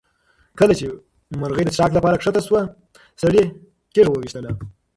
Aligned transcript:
کله 0.59 0.73
چې 0.79 0.87
مرغۍ 1.39 1.63
د 1.65 1.69
څښاک 1.75 1.91
لپاره 1.97 2.15
کښته 2.19 2.41
شوه 2.47 2.61
سړي 3.21 3.43
تیږه 3.93 4.09
وویشتله. 4.11 4.51